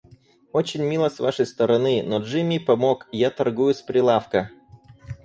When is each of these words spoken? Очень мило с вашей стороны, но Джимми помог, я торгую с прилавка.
Очень 0.51 0.83
мило 0.83 1.09
с 1.09 1.19
вашей 1.19 1.45
стороны, 1.45 2.01
но 2.01 2.17
Джимми 2.17 2.57
помог, 2.57 3.07
я 3.11 3.29
торгую 3.29 3.75
с 3.75 3.83
прилавка. 3.83 4.49